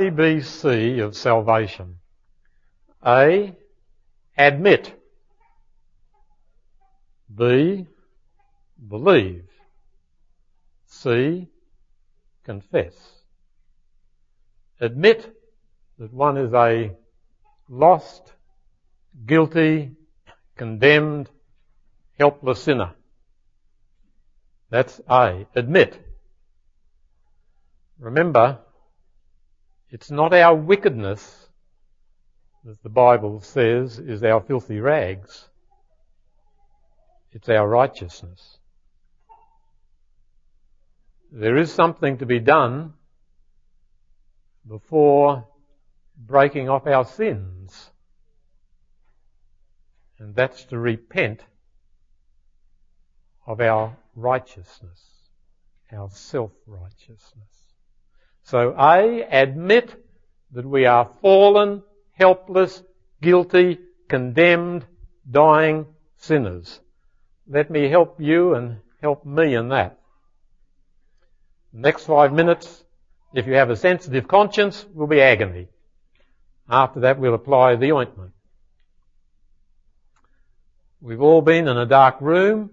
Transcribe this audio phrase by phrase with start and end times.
[0.00, 1.96] ABC of salvation.
[3.04, 3.54] A.
[4.38, 4.94] Admit.
[7.34, 7.86] B.
[8.88, 9.44] Believe.
[10.86, 11.48] C.
[12.44, 12.94] Confess.
[14.80, 15.36] Admit
[15.98, 16.92] that one is a
[17.68, 18.32] lost,
[19.26, 19.92] guilty,
[20.56, 21.28] condemned,
[22.18, 22.92] helpless sinner.
[24.70, 25.46] That's A.
[25.54, 26.02] Admit.
[27.98, 28.60] Remember,
[29.90, 31.48] it's not our wickedness,
[32.68, 35.48] as the Bible says, is our filthy rags.
[37.32, 38.58] It's our righteousness.
[41.32, 42.94] There is something to be done
[44.66, 45.46] before
[46.16, 47.90] breaking off our sins.
[50.18, 51.44] And that's to repent
[53.46, 55.02] of our righteousness,
[55.92, 57.59] our self-righteousness.
[58.50, 59.94] So A, admit
[60.50, 62.82] that we are fallen, helpless,
[63.22, 64.84] guilty, condemned,
[65.30, 66.80] dying sinners.
[67.48, 70.00] Let me help you and help me in that.
[71.72, 72.82] Next five minutes,
[73.34, 75.68] if you have a sensitive conscience, will be agony.
[76.68, 78.32] After that, we'll apply the ointment.
[81.00, 82.70] We've all been in a dark room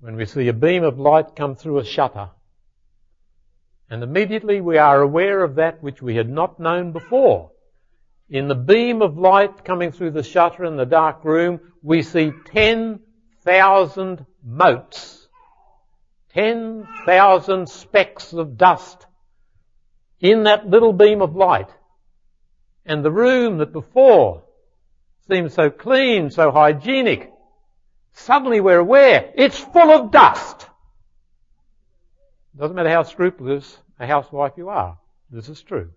[0.00, 2.30] when we see a beam of light come through a shutter.
[3.90, 7.52] And immediately we are aware of that which we had not known before.
[8.28, 12.32] In the beam of light coming through the shutter in the dark room, we see
[12.52, 15.28] 10,000 motes,
[16.34, 19.06] 10,000 specks of dust
[20.20, 21.70] in that little beam of light.
[22.84, 24.42] And the room that before
[25.28, 27.32] seemed so clean, so hygienic,
[28.12, 30.67] suddenly we're aware it's full of dust.
[32.58, 34.98] Doesn't matter how scrupulous a housewife you are.
[35.30, 35.90] This is true.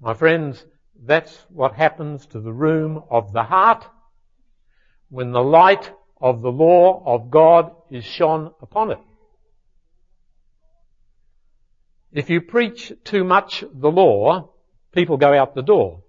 [0.00, 0.64] My friends,
[1.02, 3.84] that's what happens to the room of the heart
[5.08, 8.98] when the light of the law of God is shone upon it.
[12.12, 14.50] If you preach too much the law,
[14.92, 16.04] people go out the door.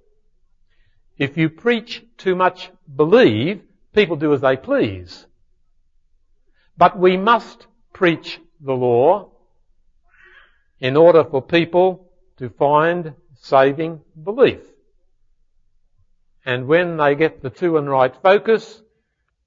[1.18, 3.64] If you preach too much believe,
[3.94, 5.26] people do as they please.
[6.78, 9.30] But we must preach the law
[10.80, 14.60] in order for people to find saving belief.
[16.46, 18.82] And when they get the two and right focus,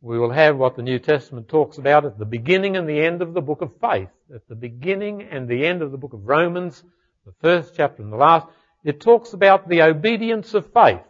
[0.00, 3.20] we will have what the New Testament talks about at the beginning and the end
[3.20, 4.08] of the book of faith.
[4.34, 6.82] At the beginning and the end of the book of Romans,
[7.26, 8.46] the first chapter and the last,
[8.84, 11.02] it talks about the obedience of faith,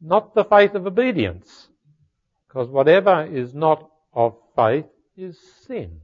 [0.00, 1.68] not the faith of obedience.
[2.48, 4.86] Because whatever is not of faith
[5.16, 6.00] is sin.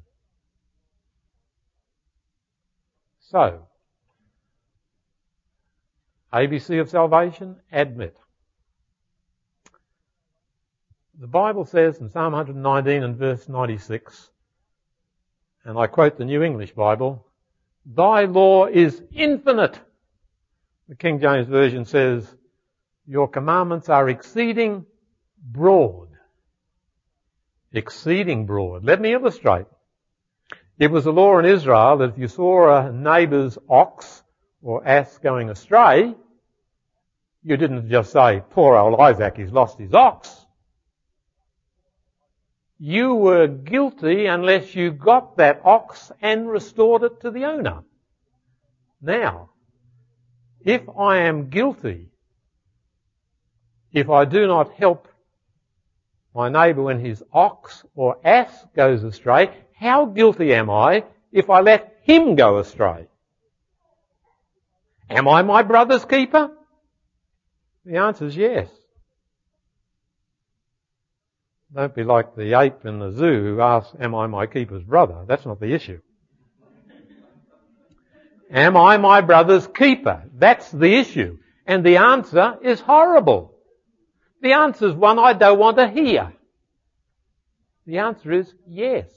[3.31, 3.67] So,
[6.33, 8.17] ABC of salvation, admit.
[11.19, 14.31] The Bible says in Psalm 119 and verse 96,
[15.65, 17.27] and I quote the New English Bible,
[17.85, 19.81] Thy law is infinite.
[20.89, 22.33] The King James Version says,
[23.07, 24.87] Your commandments are exceeding
[25.43, 26.11] broad.
[27.73, 28.85] Exceeding broad.
[28.85, 29.67] Let me illustrate.
[30.79, 34.23] It was a law in Israel that if you saw a neighbour's ox
[34.63, 36.15] or ass going astray,
[37.43, 40.45] you didn't just say, poor old Isaac, he's lost his ox.
[42.79, 47.85] You were guilty unless you got that ox and restored it to the owner.
[49.01, 49.51] Now,
[50.61, 52.11] if I am guilty,
[53.93, 55.09] if I do not help
[56.35, 61.61] my neighbour when his ox or ass goes astray, how guilty am I if I
[61.61, 63.09] let him go astray?
[65.09, 66.51] Am I my brother's keeper?
[67.85, 68.69] The answer is yes.
[71.73, 75.25] Don't be like the ape in the zoo who asks, am I my keeper's brother?
[75.29, 76.01] That's not the issue.
[78.51, 80.25] Am I my brother's keeper?
[80.33, 81.39] That's the issue.
[81.67, 83.55] And the answer is horrible.
[84.41, 86.33] The answer is one I don't want to hear.
[87.87, 89.09] The answer is yes.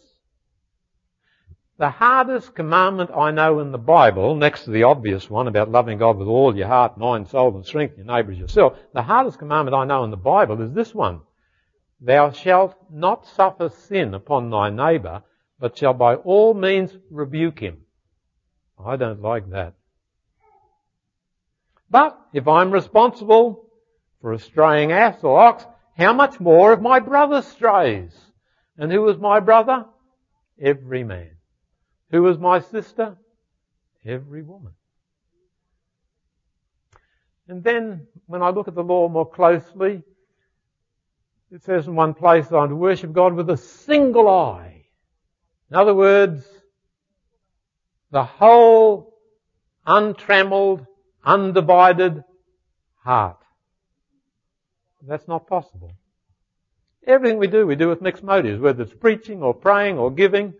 [1.79, 5.97] The hardest commandment I know in the Bible, next to the obvious one about loving
[5.97, 9.39] God with all your heart, mind, soul and strength, your neighbour as yourself, the hardest
[9.39, 11.21] commandment I know in the Bible is this one.
[12.01, 15.23] Thou shalt not suffer sin upon thy neighbour,
[15.57, 17.77] but shall by all means rebuke him.
[18.77, 19.75] I don't like that.
[21.89, 23.69] But if I'm responsible
[24.19, 25.65] for a straying ass or ox,
[25.97, 28.11] how much more if my brother strays?
[28.77, 29.85] And who is my brother?
[30.61, 31.38] Every man.
[32.11, 33.17] Who is my sister?
[34.05, 34.73] Every woman.
[37.47, 40.03] And then when I look at the law more closely,
[41.51, 44.85] it says in one place that I'm to worship God with a single eye.
[45.71, 46.47] In other words,
[48.11, 49.15] the whole
[49.85, 50.85] untrammeled,
[51.23, 52.23] undivided
[53.03, 53.37] heart.
[55.07, 55.93] That's not possible.
[57.07, 60.53] Everything we do, we do with mixed motives, whether it's preaching or praying or giving.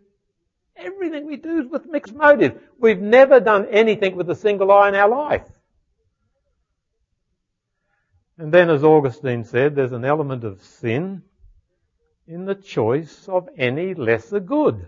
[0.80, 2.56] Everything we do is with mixed motives.
[2.80, 5.48] We've never done anything with a single eye in our life.
[8.38, 11.24] And then as Augustine said, there's an element of sin
[12.26, 14.88] in the choice of any lesser good.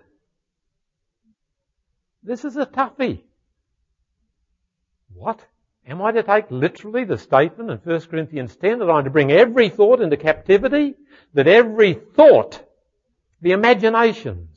[2.23, 3.23] This is a toughie.
[5.13, 5.45] What?
[5.85, 9.31] Am I to take literally the statement in 1 Corinthians 10 that I'm to bring
[9.31, 10.95] every thought into captivity?
[11.33, 12.63] That every thought,
[13.41, 14.50] the imaginations,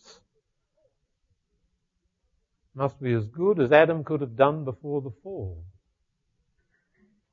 [2.75, 5.65] must be as good as Adam could have done before the fall.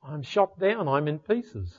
[0.02, 0.88] I'm shot down.
[0.88, 1.78] I'm in pieces.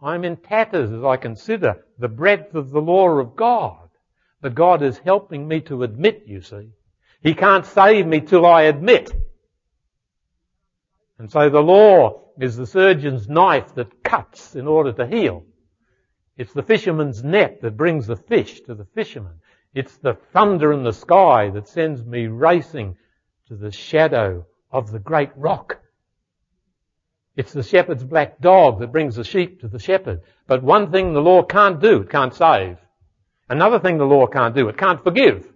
[0.00, 3.88] I'm in tatters as I consider the breadth of the law of God.
[4.40, 6.70] But God is helping me to admit, you see.
[7.20, 9.12] He can't save me till I admit.
[11.18, 15.44] And so the law is the surgeon's knife that cuts in order to heal.
[16.36, 19.40] It's the fisherman's net that brings the fish to the fisherman.
[19.78, 22.96] It's the thunder in the sky that sends me racing
[23.46, 25.78] to the shadow of the great rock.
[27.36, 30.22] It's the shepherd's black dog that brings the sheep to the shepherd.
[30.48, 32.78] But one thing the law can't do, it can't save.
[33.48, 35.46] Another thing the law can't do, it can't forgive.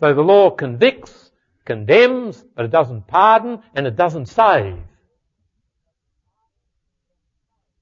[0.00, 1.30] So the law convicts,
[1.64, 4.76] condemns, but it doesn't pardon and it doesn't save.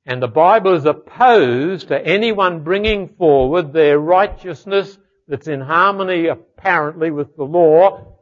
[0.04, 4.98] And the Bible is opposed to anyone bringing forward their righteousness
[5.28, 8.16] that's in harmony apparently with the law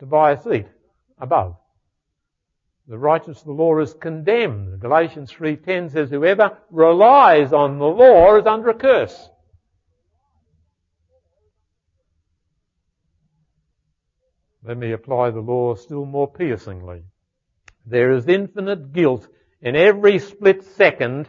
[0.00, 0.66] to buy a seat
[1.18, 1.56] above.
[2.88, 4.80] The righteousness of the law is condemned.
[4.80, 9.28] Galatians 3.10 says, whoever relies on the law is under a curse.
[14.64, 17.04] Let me apply the law still more piercingly.
[17.86, 19.28] There is infinite guilt
[19.60, 21.28] in every split second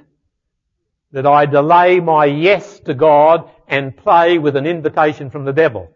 [1.14, 5.96] that I delay my yes to God and play with an invitation from the devil.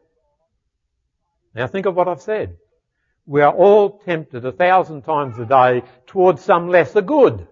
[1.53, 2.57] Now think of what I've said.
[3.25, 7.47] We are all tempted a thousand times a day towards some lesser good.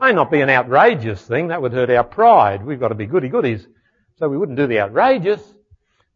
[0.00, 2.64] May not be an outrageous thing, that would hurt our pride.
[2.64, 3.66] We've got to be goody goodies,
[4.18, 5.42] so we wouldn't do the outrageous.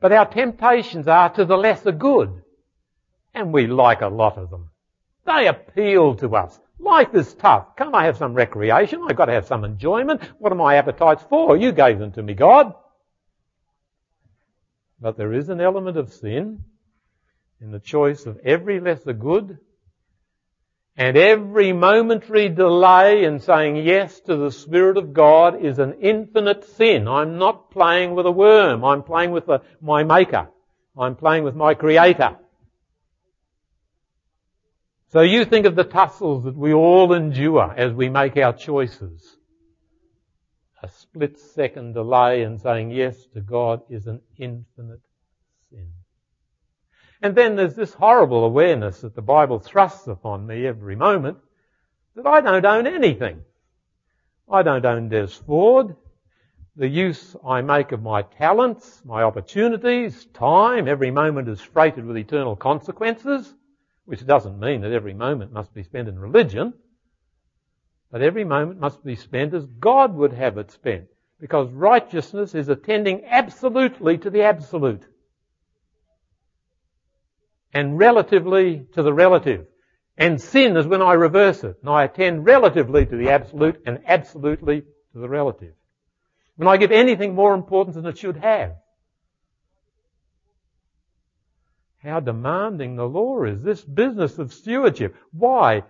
[0.00, 2.42] But our temptations are to the lesser good.
[3.32, 4.70] And we like a lot of them.
[5.24, 6.58] They appeal to us.
[6.84, 7.76] Life is tough.
[7.76, 9.02] Can't I have some recreation?
[9.08, 10.22] I've got to have some enjoyment.
[10.38, 11.56] What are my appetites for?
[11.56, 12.75] You gave them to me, God.
[15.00, 16.64] But there is an element of sin
[17.60, 19.58] in the choice of every lesser good
[20.96, 26.64] and every momentary delay in saying yes to the Spirit of God is an infinite
[26.76, 27.08] sin.
[27.08, 28.84] I'm not playing with a worm.
[28.84, 30.48] I'm playing with the, my Maker.
[30.96, 32.36] I'm playing with my Creator.
[35.14, 39.37] So you think of the tussles that we all endure as we make our choices.
[40.82, 45.02] A split second delay in saying yes to God is an infinite
[45.70, 45.93] sin.
[47.22, 51.38] And then there's this horrible awareness that the Bible thrusts upon me every moment
[52.17, 53.43] that I don't own anything.
[54.50, 55.94] I don't own Des Ford.
[56.74, 62.17] The use I make of my talents, my opportunities, time, every moment is freighted with
[62.17, 63.55] eternal consequences,
[64.05, 66.75] which doesn't mean that every moment must be spent in religion,
[68.11, 71.06] but every moment must be spent as God would have it spent,
[71.41, 75.05] because righteousness is attending absolutely to the absolute
[77.73, 79.67] and relatively to the relative.
[80.17, 83.99] And sin is when I reverse it and I attend relatively to the absolute and
[84.06, 85.75] absolutely to the relative.
[86.55, 88.77] When I give anything more importance than it should have.
[92.05, 93.63] How demanding the law is.
[93.63, 95.17] This business of stewardship.
[95.32, 95.84] Why?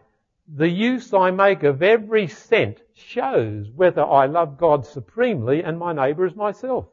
[0.46, 5.92] The use I make of every cent shows whether I love God supremely and my
[5.92, 6.86] neighbour as myself.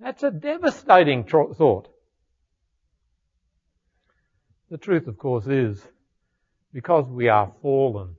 [0.00, 1.88] That's a devastating thought.
[4.70, 5.86] The truth, of course, is
[6.72, 8.16] because we are fallen,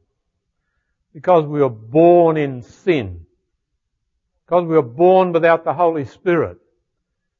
[1.13, 3.25] because we are born in sin,
[4.46, 6.58] because we are born without the Holy Spirit,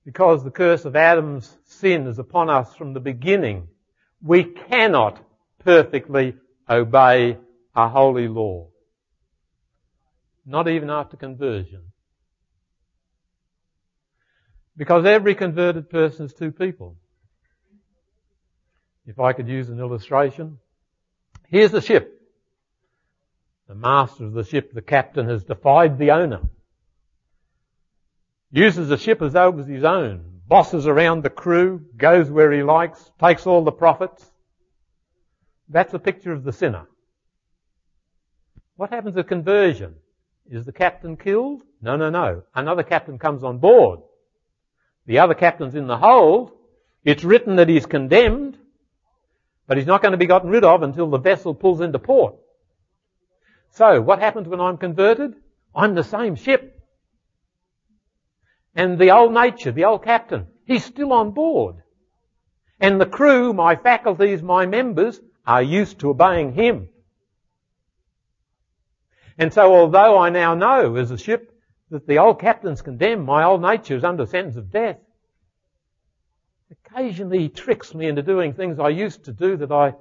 [0.06, 3.68] because the curse of Adam's sin is upon us from the beginning,
[4.22, 5.20] we cannot
[5.64, 6.36] perfectly
[6.70, 7.38] obey
[7.76, 8.68] a holy law.
[10.46, 11.82] Not even after conversion.
[14.76, 16.98] Because every converted person is two people.
[19.06, 20.58] If I could use an illustration,
[21.54, 22.20] Here's the ship.
[23.68, 26.42] The master of the ship, the captain, has defied the owner.
[28.56, 30.42] Uses the ship as though it was his own.
[30.48, 34.30] Bosses around the crew, goes where he likes, takes all the profits.
[35.70, 36.86] That's a picture of the sinner.
[38.76, 39.96] What happens at conversion?
[40.52, 41.64] Is the captain killed?
[41.82, 42.44] No, no, no.
[42.54, 44.02] Another captain comes on board.
[45.08, 46.52] The other captain's in the hold.
[47.04, 48.60] It's written that he's condemned,
[49.66, 52.36] but he's not going to be gotten rid of until the vessel pulls into port.
[53.72, 55.34] So, what happens when I'm converted?
[55.74, 56.83] I'm the same ship.
[58.76, 61.76] And the old nature, the old captain, he's still on board.
[62.80, 66.90] And the crew, my faculties, my members, are used to obeying him.
[69.38, 71.52] And so although I now know as a ship
[71.90, 74.98] that the old captain's condemned, my old nature is under sentence of death,
[76.72, 79.94] occasionally he tricks me into doing things I used to do that I,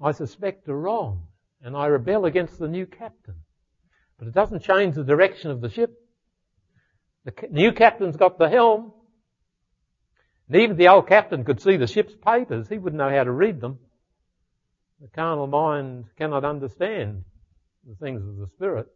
[0.00, 1.26] I suspect are wrong.
[1.62, 3.34] And I rebel against the new captain.
[4.18, 5.98] But it doesn't change the direction of the ship.
[7.26, 8.92] The new captain's got the helm.
[10.48, 12.68] And even the old captain could see the ship's papers.
[12.68, 13.80] He wouldn't know how to read them.
[15.00, 17.24] The carnal mind cannot understand
[17.84, 18.86] the things of the Spirit.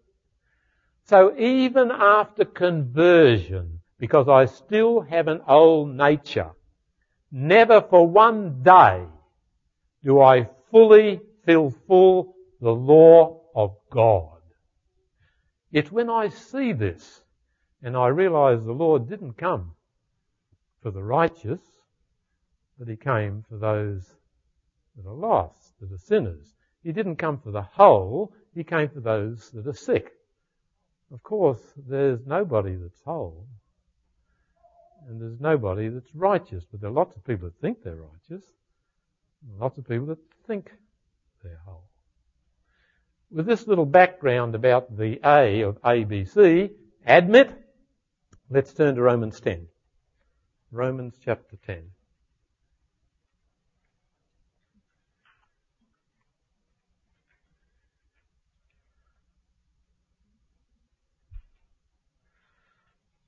[1.06, 6.52] So even after conversion, because I still have an old nature,
[7.32, 9.04] never for one day
[10.04, 14.38] do I fully fulfill the law of God.
[15.72, 17.22] It's when I see this
[17.82, 19.72] and I realized the Lord didn't come
[20.82, 21.60] for the righteous,
[22.78, 24.04] but He came for those
[24.96, 26.54] that are lost, that are sinners.
[26.82, 30.12] He didn't come for the whole, he came for those that are sick.
[31.12, 33.46] Of course, there's nobody that's whole.
[35.08, 36.64] And there's nobody that's righteous.
[36.70, 38.44] But there are lots of people that think they're righteous.
[39.58, 40.70] lots of people that think
[41.42, 41.88] they're whole.
[43.30, 46.70] With this little background about the A of ABC,
[47.06, 47.50] admit,
[48.50, 49.68] let's turn to Romans 10.
[50.72, 51.90] Romans chapter 10.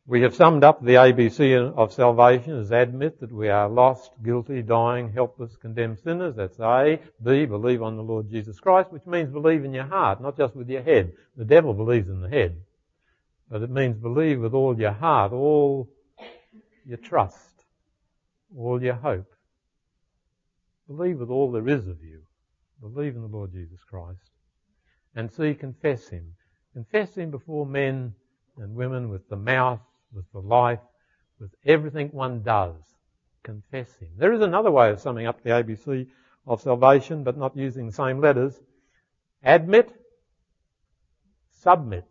[0.05, 4.61] We have summed up the ABC of salvation as admit that we are lost, guilty,
[4.61, 6.35] dying, helpless, condemned sinners.
[6.37, 7.01] That's A.
[7.25, 7.47] B.
[7.47, 10.69] Believe on the Lord Jesus Christ, which means believe in your heart, not just with
[10.69, 11.13] your head.
[11.37, 12.57] The devil believes in the head.
[13.53, 15.91] But it means believe with all your heart, all
[16.87, 17.67] your trust,
[18.57, 19.31] all your hope.
[20.87, 22.23] Believe with all there is of you.
[22.81, 24.31] Believe in the Lord Jesus Christ.
[25.15, 26.33] And see, confess Him.
[26.73, 28.15] Confess Him before men
[28.57, 29.81] and women with the mouth
[30.15, 30.81] with the life,
[31.39, 32.75] with everything one does.
[33.43, 34.09] Confess Him.
[34.17, 36.07] There is another way of summing up the ABC
[36.47, 38.59] of salvation, but not using the same letters.
[39.45, 39.93] Admit,
[41.61, 42.07] submit.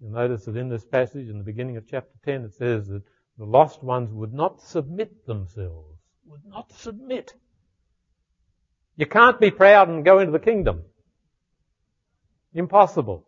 [0.00, 3.02] You'll notice that in this passage, in the beginning of chapter 10, it says that
[3.38, 5.98] the lost ones would not submit themselves.
[6.26, 7.34] Would not submit.
[8.96, 10.82] You can't be proud and go into the kingdom.
[12.54, 13.26] Impossible.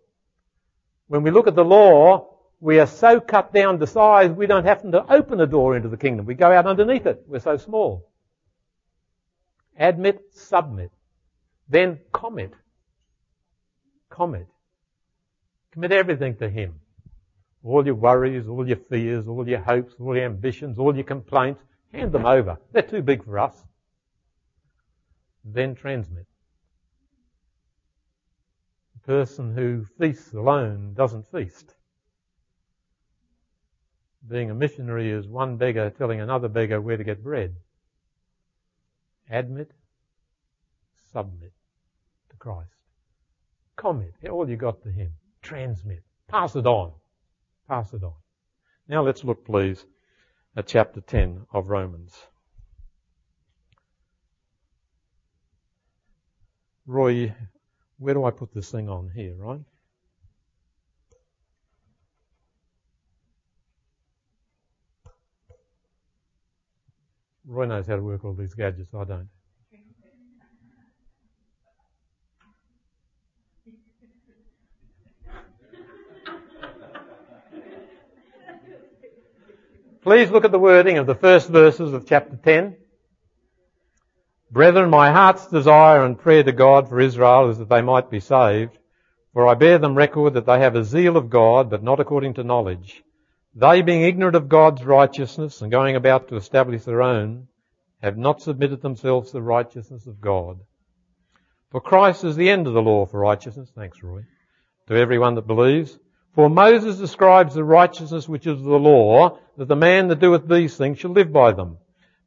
[1.06, 4.64] When we look at the law, we are so cut down to size we don't
[4.64, 6.26] have to open the door into the kingdom.
[6.26, 7.22] We go out underneath it.
[7.26, 8.10] We're so small.
[9.78, 10.90] Admit, submit.
[11.68, 12.52] Then commit.
[14.10, 14.48] Commit.
[15.78, 16.80] Commit everything to Him.
[17.62, 21.62] All your worries, all your fears, all your hopes, all your ambitions, all your complaints,
[21.92, 22.58] hand them over.
[22.72, 23.54] They're too big for us.
[25.44, 26.26] Then transmit.
[28.94, 31.76] The person who feasts alone doesn't feast.
[34.28, 37.54] Being a missionary is one beggar telling another beggar where to get bread.
[39.30, 39.70] Admit,
[41.12, 41.52] submit
[42.30, 42.74] to Christ.
[43.76, 45.12] Commit all you got to Him.
[45.48, 46.02] Transmit.
[46.28, 46.92] Pass it on.
[47.66, 48.12] Pass it on.
[48.86, 49.82] Now let's look please
[50.54, 52.14] at chapter 10 of Romans.
[56.84, 57.34] Roy,
[57.98, 59.64] where do I put this thing on here, right?
[67.46, 69.28] Roy knows how to work all these gadgets, I don't.
[80.08, 82.78] Please look at the wording of the first verses of chapter 10.
[84.50, 88.18] Brethren, my heart's desire and prayer to God for Israel is that they might be
[88.18, 88.78] saved.
[89.34, 92.32] For I bear them record that they have a zeal of God, but not according
[92.34, 93.02] to knowledge.
[93.54, 97.48] They, being ignorant of God's righteousness and going about to establish their own,
[98.02, 100.58] have not submitted themselves to the righteousness of God.
[101.70, 103.70] For Christ is the end of the law for righteousness.
[103.76, 104.22] Thanks, Roy.
[104.86, 105.98] To everyone that believes.
[106.34, 110.76] For Moses describes the righteousness which is the law, that the man that doeth these
[110.76, 111.78] things shall live by them.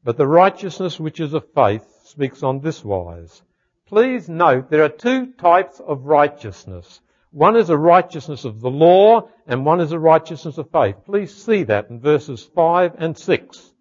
[0.04, 3.42] But the righteousness which is of faith speaks on this wise.
[3.88, 7.00] Please note there are two types of righteousness.
[7.32, 10.98] One is a righteousness of the law and one is a righteousness of faith.
[11.06, 13.72] Please see that in verses 5 and 6.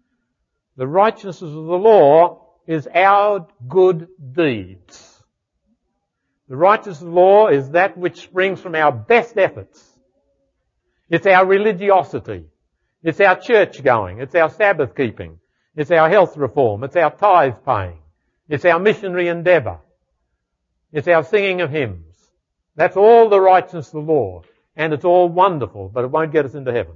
[0.77, 5.21] The righteousness of the law is our good deeds.
[6.47, 9.85] The righteousness of the law is that which springs from our best efforts.
[11.09, 12.45] It's our religiosity.
[13.03, 14.19] It's our church going.
[14.19, 15.39] It's our Sabbath keeping.
[15.75, 16.83] It's our health reform.
[16.83, 17.99] It's our tithe paying.
[18.47, 19.79] It's our missionary endeavour.
[20.91, 22.15] It's our singing of hymns.
[22.75, 24.41] That's all the righteousness of the law.
[24.75, 26.95] And it's all wonderful, but it won't get us into heaven.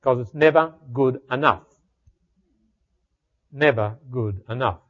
[0.00, 1.64] Because it's never good enough.
[3.52, 4.80] Never good enough.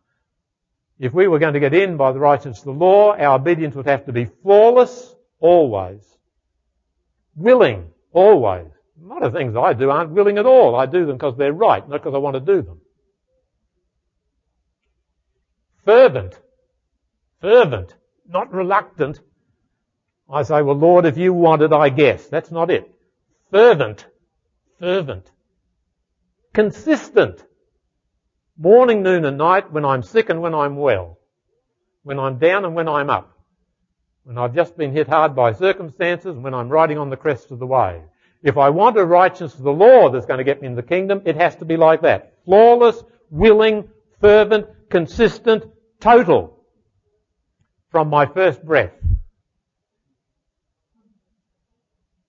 [0.99, 3.75] If we were going to get in by the righteousness of the law, our obedience
[3.75, 6.03] would have to be flawless always.
[7.35, 8.71] Willing always.
[9.01, 10.75] A lot of things I do aren't willing at all.
[10.77, 12.81] I do them because they're right, not because I want to do them.
[15.85, 16.39] Fervent.
[17.41, 17.95] Fervent.
[18.29, 19.21] Not reluctant.
[20.31, 22.29] I say, well Lord, if you want it, I guess.
[22.29, 22.91] That's not it.
[23.51, 24.07] Fervent.
[24.79, 25.31] Fervent.
[26.53, 27.45] Consistent.
[28.59, 31.19] Morning, noon and night, when I'm sick and when I'm well.
[32.03, 33.37] When I'm down and when I'm up.
[34.25, 37.51] When I've just been hit hard by circumstances and when I'm riding on the crest
[37.51, 38.03] of the wave.
[38.43, 40.83] If I want a righteousness of the law that's going to get me in the
[40.83, 42.35] kingdom, it has to be like that.
[42.45, 43.89] Flawless, willing,
[44.21, 45.65] fervent, consistent,
[46.01, 46.59] total.
[47.91, 48.93] From my first breath.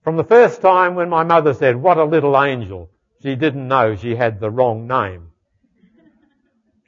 [0.03, 2.91] From the first time when my mother said, what a little angel,
[3.21, 5.29] she didn't know she had the wrong name.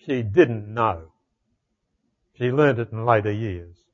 [0.06, 1.14] She didn't know.
[2.38, 3.85] She learned it in later years.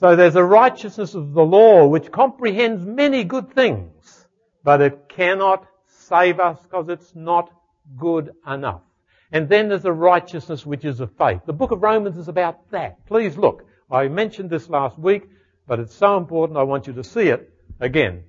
[0.00, 4.26] So there's a righteousness of the law which comprehends many good things,
[4.64, 7.50] but it cannot save us because it's not
[7.98, 8.80] good enough.
[9.30, 11.42] And then there's a righteousness which is of faith.
[11.44, 13.06] The book of Romans is about that.
[13.06, 13.66] Please look.
[13.90, 15.28] I mentioned this last week,
[15.66, 18.24] but it's so important I want you to see it again.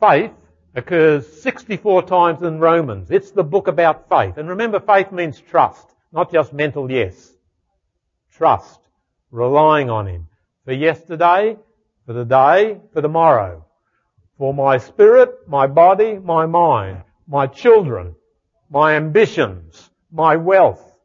[0.00, 0.32] Faith
[0.74, 3.10] occurs 64 times in Romans.
[3.10, 4.38] It's the book about faith.
[4.38, 7.30] And remember, faith means trust, not just mental yes.
[8.32, 8.81] Trust.
[9.32, 10.28] Relying on Him.
[10.64, 11.56] For yesterday,
[12.06, 13.66] for the day, for tomorrow.
[14.38, 18.14] For my spirit, my body, my mind, my children,
[18.70, 20.96] my ambitions, my wealth,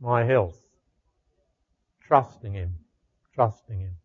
[0.00, 0.56] my health.
[2.06, 2.76] Trusting Him.
[3.34, 3.96] Trusting Him.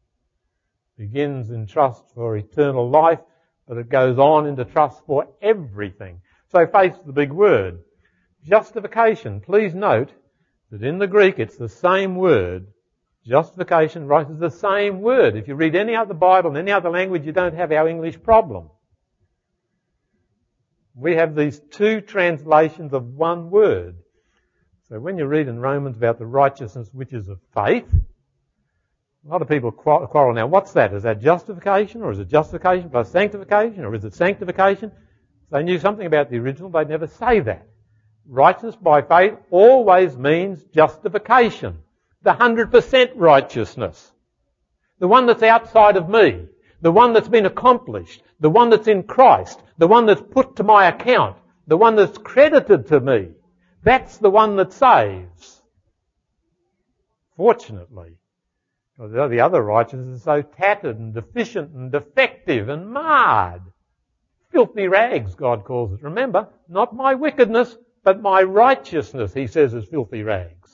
[0.98, 3.20] Begins in trust for eternal life
[3.68, 6.22] but it goes on into trust for everything.
[6.52, 7.80] So face the big word.
[8.44, 9.42] Justification.
[9.42, 10.12] Please note
[10.72, 12.68] that in the Greek it's the same word.
[13.28, 15.36] Justification, right, is the same word.
[15.36, 18.22] If you read any other Bible in any other language, you don't have our English
[18.22, 18.70] problem.
[20.94, 23.96] We have these two translations of one word.
[24.90, 27.88] So when you read in Romans about the righteousness which is of faith,
[29.26, 30.46] a lot of people quarrel now.
[30.46, 30.94] What's that?
[30.94, 34.92] Is that justification or is it justification plus sanctification or is it sanctification?
[35.46, 37.68] If they knew something about the original, they'd never say that.
[38.28, 41.80] Righteousness by faith always means justification.
[42.26, 44.12] The 100% righteousness.
[44.98, 46.48] The one that's outside of me.
[46.82, 48.24] The one that's been accomplished.
[48.40, 49.62] The one that's in Christ.
[49.78, 51.38] The one that's put to my account.
[51.68, 53.30] The one that's credited to me.
[53.84, 55.62] That's the one that saves.
[57.38, 58.18] Fortunately,
[58.98, 63.62] the other righteousness is so tattered and deficient and defective and marred.
[64.52, 66.02] Filthy rags, God calls it.
[66.02, 70.65] Remember, not my wickedness, but my righteousness, he says, is filthy rags.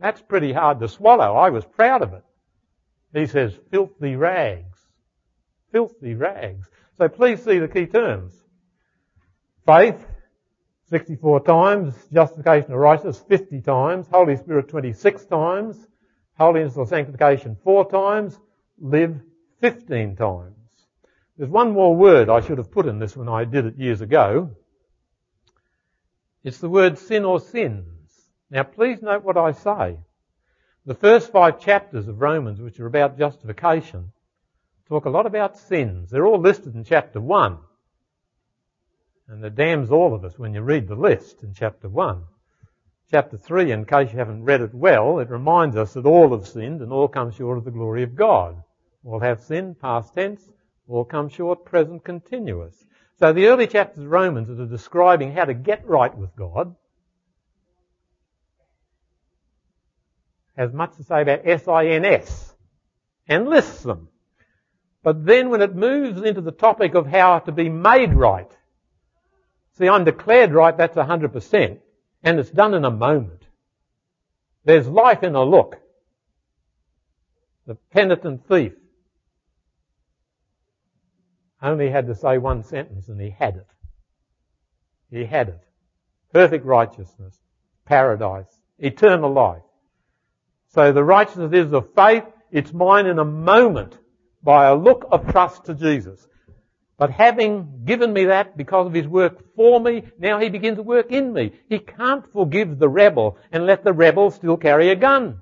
[0.00, 1.34] That's pretty hard to swallow.
[1.34, 2.24] I was proud of it.
[3.12, 4.78] He says, filthy rags.
[5.72, 6.68] Filthy rags.
[6.96, 8.34] So please see the key terms.
[9.66, 10.04] Faith,
[10.90, 11.94] 64 times.
[12.12, 14.06] Justification of righteousness, 50 times.
[14.10, 15.86] Holy Spirit, 26 times
[16.38, 18.38] holiness or sanctification four times,
[18.80, 19.20] live
[19.60, 20.54] 15 times.
[21.36, 24.00] There's one more word I should have put in this when I did it years
[24.00, 24.50] ago.
[26.44, 27.97] It's the word sin or sins.
[28.50, 29.98] Now please note what I say.
[30.86, 34.12] The first five chapters of Romans, which are about justification,
[34.88, 36.10] talk a lot about sins.
[36.10, 37.58] They're all listed in chapter 1.
[39.28, 42.24] And it damns all of us when you read the list in chapter 1
[43.10, 46.46] chapter 3, in case you haven't read it well, it reminds us that all have
[46.46, 48.62] sinned and all come short of the glory of God.
[49.04, 50.42] All have sinned, past tense,
[50.86, 52.84] all come short, present continuous.
[53.18, 56.74] So the early chapters of Romans are describing how to get right with God,
[60.58, 62.52] has much to say about S-I-N-S
[63.28, 64.08] and lists them.
[65.04, 68.50] But then when it moves into the topic of how to be made right,
[69.78, 71.78] see I'm declared right, that's 100%,
[72.24, 73.46] and it's done in a moment.
[74.64, 75.76] There's life in a look.
[77.66, 78.72] The penitent thief
[81.62, 83.66] only had to say one sentence and he had it.
[85.10, 85.60] He had it.
[86.32, 87.38] Perfect righteousness,
[87.84, 89.62] paradise, eternal life.
[90.68, 92.24] So the righteousness is of faith.
[92.50, 93.98] It's mine in a moment
[94.42, 96.26] by a look of trust to Jesus.
[96.96, 100.82] But having given me that because of his work for me, now he begins to
[100.82, 101.52] work in me.
[101.68, 105.40] He can't forgive the rebel and let the rebel still carry a gun.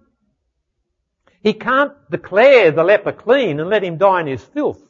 [1.43, 4.83] He can't declare the leper clean and let him die in his filth.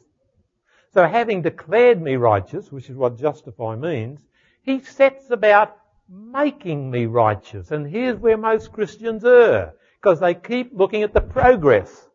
[0.93, 4.19] So having declared me righteous, which is what justify means,
[4.61, 5.77] he sets about
[6.09, 7.71] making me righteous.
[7.71, 12.07] And here's where most Christians err, because they keep looking at the progress.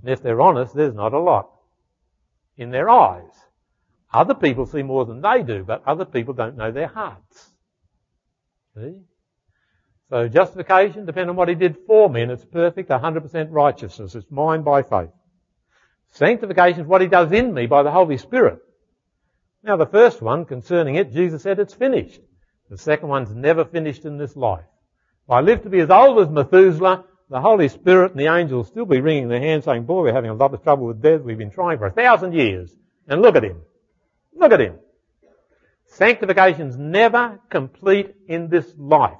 [0.00, 1.50] And if they're honest, there's not a lot
[2.56, 3.30] in their eyes.
[4.12, 7.50] Other people see more than they do, but other people don't know their hearts.
[8.76, 9.00] See?
[10.08, 14.14] So justification depends on what he did for me, and it's perfect, 100% righteousness.
[14.14, 15.10] It's mine by faith.
[16.12, 18.60] Sanctification is what he does in me by the Holy Spirit.
[19.64, 22.20] Now the first one, concerning it, Jesus said it's finished.
[22.70, 24.64] The second one's never finished in this life.
[25.24, 28.68] If I live to be as old as Methuselah, the Holy Spirit and the angels
[28.68, 31.18] still be wringing their hands saying, boy, we're having a lot of trouble with Des.
[31.18, 32.74] We've been trying for a thousand years.
[33.08, 33.62] And look at him.
[34.34, 34.78] Look at him.
[35.86, 39.18] Sanctification's never complete in this life.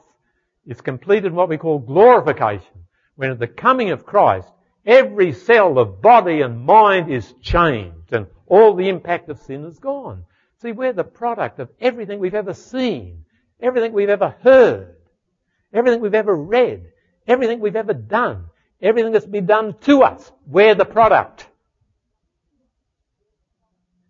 [0.66, 2.84] It's completed in what we call glorification.
[3.16, 4.48] When at the coming of Christ,
[4.84, 9.78] every cell of body and mind is changed and all the impact of sin is
[9.78, 10.24] gone.
[10.62, 13.24] See, we're the product of everything we've ever seen,
[13.60, 14.96] everything we've ever heard,
[15.72, 16.86] everything we've ever read,
[17.26, 18.46] everything we've ever done,
[18.80, 20.32] everything that's been done to us.
[20.46, 21.48] We're the product.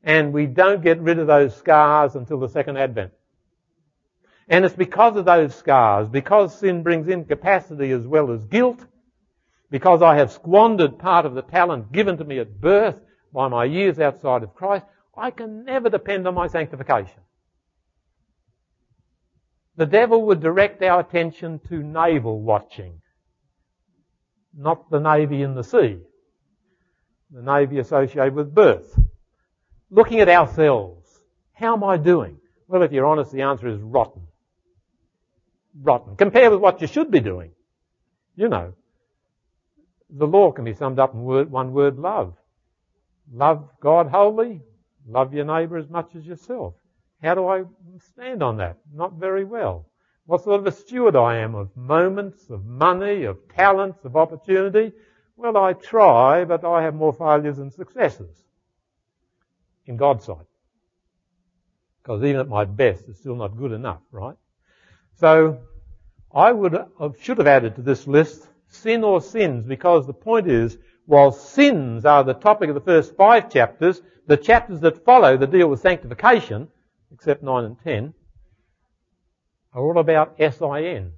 [0.02, 3.12] And we don't get rid of those scars until the second advent.
[4.48, 8.84] And it's because of those scars, because sin brings incapacity as well as guilt,
[9.70, 13.00] because I have squandered part of the talent given to me at birth
[13.32, 17.20] by my years outside of Christ, I can never depend on my sanctification.
[19.76, 23.00] The devil would direct our attention to navel watching,
[24.56, 25.98] not the navy in the sea,
[27.30, 28.98] the navy associated with birth.
[29.90, 31.06] Looking at ourselves,
[31.52, 32.38] how am I doing?
[32.68, 34.22] Well, if you're honest, the answer is rotten.
[35.80, 36.16] Rotten.
[36.16, 37.52] Compare with what you should be doing.
[38.34, 38.74] You know,
[40.10, 42.34] the law can be summed up in word, one word, love.
[43.32, 44.62] Love God wholly,
[45.08, 46.74] love your neighbour as much as yourself.
[47.22, 47.64] How do I
[48.12, 48.76] stand on that?
[48.94, 49.86] Not very well.
[50.26, 54.92] What sort of a steward I am of moments, of money, of talents, of opportunity?
[55.36, 58.44] Well, I try, but I have more failures than successes
[59.86, 60.46] in God's sight.
[62.02, 64.36] Because even at my best, it's still not good enough, right?
[65.14, 65.60] So,
[66.34, 66.76] I would
[67.20, 72.04] should have added to this list sin or sins, because the point is, while sins
[72.04, 75.80] are the topic of the first five chapters, the chapters that follow that deal with
[75.80, 76.68] sanctification,
[77.12, 78.14] except 9 and 10,
[79.76, 81.12] are all about S-I-N.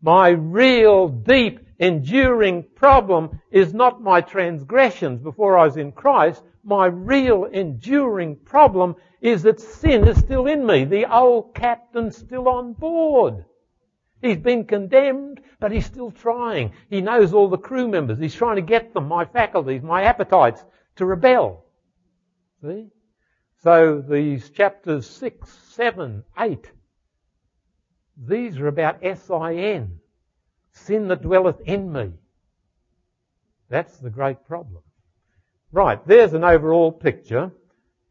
[0.00, 6.44] My real, deep, enduring problem is not my transgressions before I was in Christ.
[6.62, 10.84] My real, enduring problem is that sin is still in me.
[10.84, 13.44] The old captain's still on board.
[14.22, 16.74] He's been condemned, but he's still trying.
[16.88, 18.20] He knows all the crew members.
[18.20, 20.62] He's trying to get them, my faculties, my appetites,
[20.96, 21.64] to rebel.
[22.62, 22.86] See?
[23.64, 26.70] So these chapters 6, 7, 8,
[28.16, 29.98] these are about S-I-N.
[30.72, 32.12] Sin that dwelleth in me.
[33.68, 34.82] That's the great problem.
[35.72, 37.52] Right, there's an overall picture.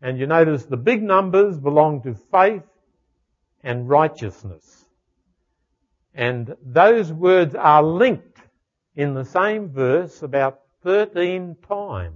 [0.02, 2.64] And you notice the big numbers belong to faith
[3.64, 4.86] and righteousness.
[6.14, 8.40] And those words are linked
[8.96, 12.16] in the same verse about 13 times.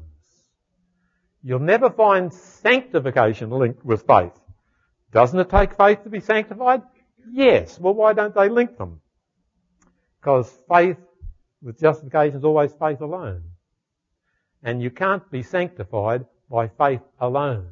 [1.41, 4.37] You'll never find sanctification linked with faith.
[5.13, 6.81] Doesn't it take faith to be sanctified?
[7.31, 7.79] Yes.
[7.79, 9.01] Well, why don't they link them?
[10.19, 10.97] Because faith
[11.61, 13.43] with justification is always faith alone.
[14.63, 17.67] And you can't be sanctified by faith alone.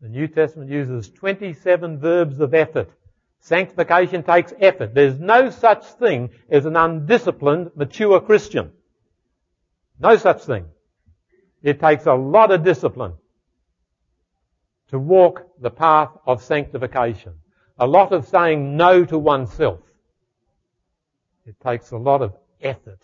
[0.00, 2.90] The New Testament uses 27 verbs of effort
[3.42, 4.94] Sanctification takes effort.
[4.94, 8.70] There's no such thing as an undisciplined, mature Christian.
[9.98, 10.66] No such thing.
[11.60, 13.14] It takes a lot of discipline
[14.90, 17.34] to walk the path of sanctification.
[17.78, 19.80] A lot of saying no to oneself.
[21.46, 23.00] It takes a lot of effort.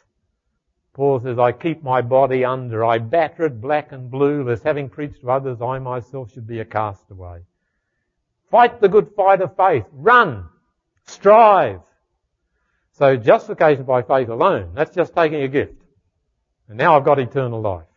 [0.94, 2.85] Paul says, I keep my body under.
[2.85, 6.61] I batter it black and blue, lest having preached to others, I myself should be
[6.61, 7.40] a castaway.
[8.50, 9.85] Fight the good fight of faith.
[9.92, 10.48] Run.
[11.07, 11.81] Strive.
[12.92, 15.81] So justification by faith alone, that's just taking a gift.
[16.68, 17.88] And now I've got eternal life.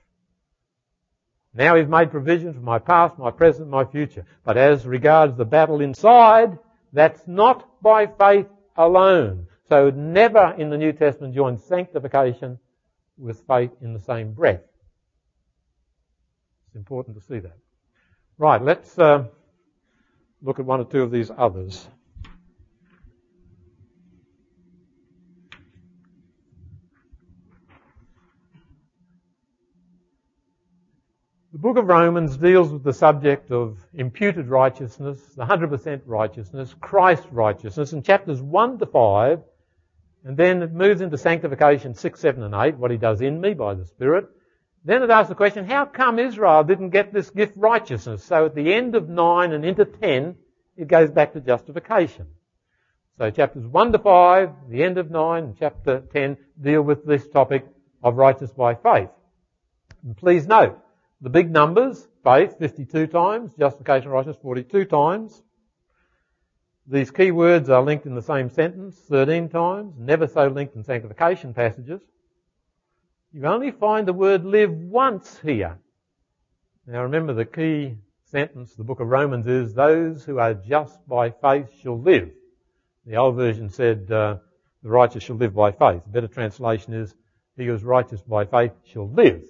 [1.53, 4.25] Now He's made provision for my past, my present, my future.
[4.43, 6.57] But as regards the battle inside,
[6.93, 9.47] that's not by faith alone.
[9.69, 12.59] So never in the New Testament join sanctification
[13.17, 14.61] with faith in the same breath.
[16.67, 17.57] It's important to see that.
[18.37, 19.25] Right, let's uh,
[20.41, 21.87] look at one or two of these others.
[31.53, 37.27] The book of Romans deals with the subject of imputed righteousness, the 100% righteousness, Christ's
[37.29, 39.41] righteousness, in chapters 1 to 5,
[40.23, 43.53] and then it moves into sanctification 6, 7 and 8, what he does in me
[43.53, 44.29] by the Spirit.
[44.85, 48.23] Then it asks the question, how come Israel didn't get this gift righteousness?
[48.23, 50.37] So at the end of 9 and into 10,
[50.77, 52.27] it goes back to justification.
[53.17, 57.27] So chapters 1 to 5, the end of 9, and chapter 10 deal with this
[57.27, 57.65] topic
[58.01, 59.09] of righteousness by faith.
[60.05, 60.81] And please note,
[61.21, 65.43] the big numbers, faith 52 times, justification righteousness 42 times.
[66.87, 70.83] These key words are linked in the same sentence 13 times, never so linked in
[70.83, 72.01] sanctification passages.
[73.31, 75.77] You only find the word live once here.
[76.87, 81.29] Now remember the key sentence, the book of Romans is, those who are just by
[81.29, 82.31] faith shall live.
[83.05, 84.37] The old version said, uh,
[84.81, 86.01] the righteous shall live by faith.
[86.05, 87.13] A better translation is,
[87.57, 89.43] he who is righteous by faith shall live.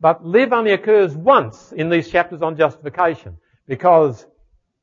[0.00, 4.26] But live only occurs once in these chapters on justification because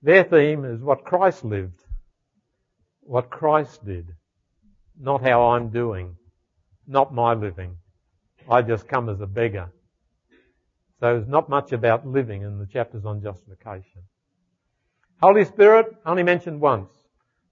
[0.01, 1.79] their theme is what Christ lived,
[3.01, 4.07] what Christ did,
[4.99, 6.15] not how I'm doing,
[6.87, 7.77] not my living.
[8.49, 9.71] I just come as a beggar.
[10.99, 14.03] So there's not much about living in the chapters on justification.
[15.21, 16.91] Holy Spirit, only mentioned once.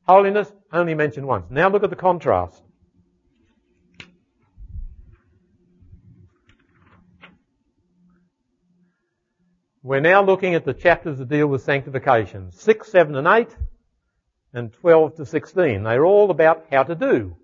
[0.08, 1.45] Holiness, only mentioned once.
[1.52, 2.63] Now look at the contrast.
[9.89, 12.52] We're now looking at the chapters that deal with sanctification.
[12.52, 13.47] 6, 7 and 8
[14.54, 15.82] and 12 to 16.
[15.82, 17.36] They're all about how to do,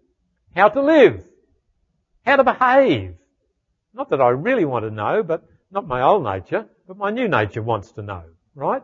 [0.56, 1.26] how to live,
[2.24, 3.16] how to behave.
[3.96, 7.28] Not that I really want to know, but not my old nature, but my new
[7.28, 8.84] nature wants to know, right?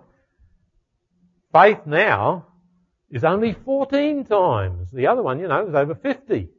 [1.53, 2.47] Faith now
[3.11, 4.89] is only 14 times.
[4.89, 6.49] The other one, you know, is over 50.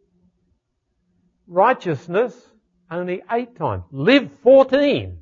[1.49, 2.41] Righteousness,
[2.89, 3.83] only 8 times.
[3.91, 5.19] Live 14.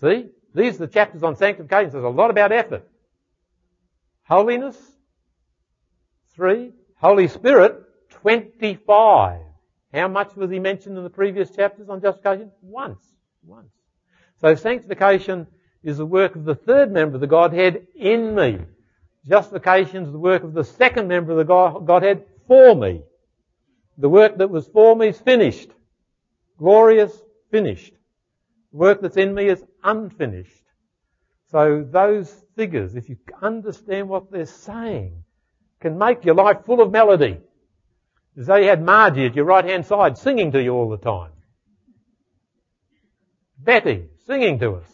[0.00, 0.30] See?
[0.54, 1.90] These are the chapters on sanctification.
[1.92, 2.88] There's a lot about effort.
[4.24, 4.76] Holiness,
[6.34, 6.72] three.
[6.96, 9.40] Holy Spirit, 25.
[9.94, 12.50] How much was he mentioned in the previous chapters on justification?
[12.60, 13.02] Once.
[13.42, 13.72] Once.
[14.40, 15.46] So sanctification
[15.82, 18.58] is the work of the third member of the Godhead in me.
[19.26, 23.02] Justification is the work of the second member of the Godhead for me.
[23.98, 25.70] The work that was for me is finished.
[26.58, 27.12] Glorious,
[27.50, 27.94] finished.
[28.72, 30.64] Work that's in me is unfinished.
[31.50, 35.24] So those figures, if you understand what they're saying,
[35.80, 37.38] can make your life full of melody.
[38.38, 40.98] As though you had Margie at your right hand side singing to you all the
[40.98, 41.32] time.
[43.58, 44.86] Betty singing to us.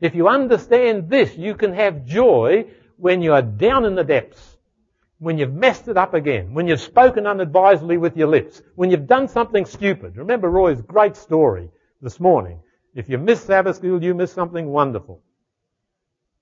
[0.00, 2.66] If you understand this, you can have joy
[2.96, 4.56] when you are down in the depths,
[5.18, 9.06] when you've messed it up again, when you've spoken unadvisedly with your lips, when you've
[9.06, 10.16] done something stupid.
[10.16, 11.70] Remember Roy's great story
[12.04, 12.60] this morning.
[12.94, 15.22] If you miss Sabbath school, you miss something wonderful.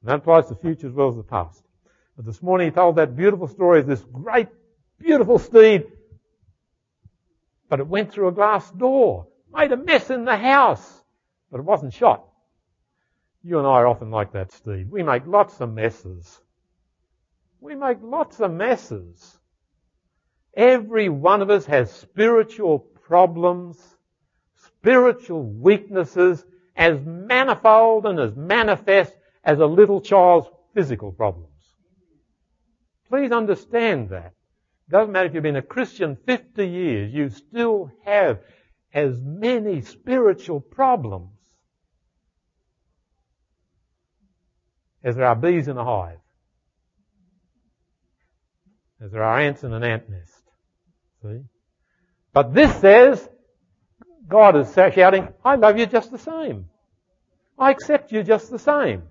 [0.00, 1.62] And that applies to the future as well as the past.
[2.16, 4.48] But this morning he told that beautiful story of this great,
[4.98, 5.84] beautiful steed,
[7.70, 11.02] but it went through a glass door, made a mess in the house,
[11.50, 12.26] but it wasn't shot.
[13.44, 14.88] You and I are often like that, Steve.
[14.90, 16.40] We make lots of messes.
[17.60, 19.38] We make lots of messes.
[20.54, 23.78] Every one of us has spiritual problems
[24.82, 29.12] spiritual weaknesses as manifold and as manifest
[29.44, 31.48] as a little child's physical problems.
[33.08, 34.32] Please understand that.
[34.90, 38.40] Doesn't matter if you've been a Christian 50 years, you still have
[38.92, 41.30] as many spiritual problems
[45.04, 46.18] as there are bees in a hive,
[49.00, 50.42] as there are ants in an ant nest.
[51.22, 51.42] See?
[52.32, 53.28] But this says
[54.32, 56.64] God is shouting, I love you just the same.
[57.58, 59.02] I accept you just the same.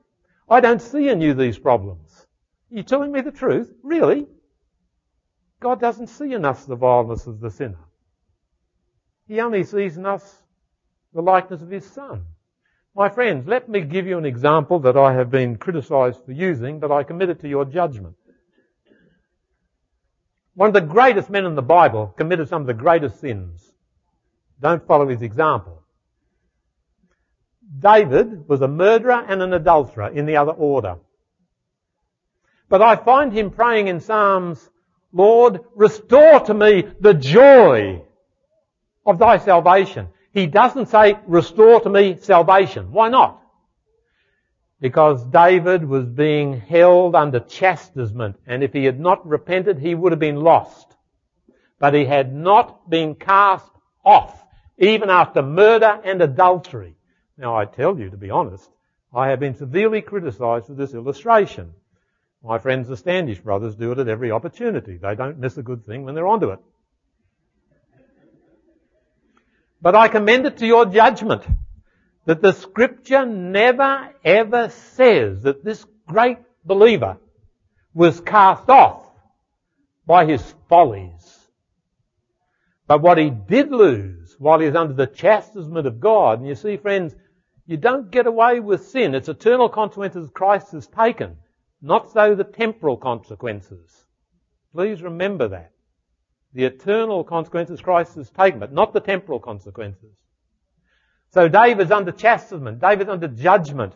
[0.49, 2.25] I don't see in you these problems.
[2.71, 3.71] You're telling me the truth?
[3.83, 4.25] Really?
[5.59, 7.77] God doesn't see in us the vileness of the sinner.
[9.27, 10.43] He only sees in us
[11.13, 12.25] the likeness of His Son.
[12.95, 16.79] My friends, let me give you an example that I have been criticised for using,
[16.79, 18.15] but I commit it to your judgment.
[20.55, 23.70] One of the greatest men in the Bible committed some of the greatest sins.
[24.61, 25.81] Don't follow his example.
[27.79, 30.97] David was a murderer and an adulterer in the other order.
[32.69, 34.69] But I find him praying in Psalms,
[35.11, 38.03] Lord, restore to me the joy
[39.05, 40.07] of thy salvation.
[40.33, 42.91] He doesn't say, restore to me salvation.
[42.91, 43.41] Why not?
[44.79, 50.11] Because David was being held under chastisement, and if he had not repented, he would
[50.11, 50.95] have been lost.
[51.79, 53.69] But he had not been cast
[54.05, 54.40] off,
[54.81, 56.95] even after murder and adultery.
[57.37, 58.69] Now I tell you, to be honest,
[59.13, 61.73] I have been severely criticised for this illustration.
[62.43, 64.97] My friends the Standish brothers do it at every opportunity.
[64.97, 66.59] They don't miss a good thing when they're onto it.
[69.81, 71.43] But I commend it to your judgment
[72.25, 77.17] that the scripture never ever says that this great believer
[77.93, 79.03] was cast off
[80.05, 81.40] by his follies.
[82.91, 86.55] But what he did lose while he was under the chastisement of God, and you
[86.55, 87.15] see friends,
[87.65, 89.15] you don't get away with sin.
[89.15, 91.37] Its eternal consequences Christ has taken,
[91.81, 94.03] not so the temporal consequences.
[94.73, 95.71] Please remember that.
[96.51, 100.11] The eternal consequences Christ has taken, but not the temporal consequences.
[101.29, 102.81] So David's under chastisement.
[102.81, 103.93] David's under judgment.